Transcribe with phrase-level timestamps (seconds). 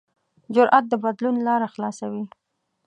[0.55, 2.23] جرأت د بدلون لاره خلاصوي.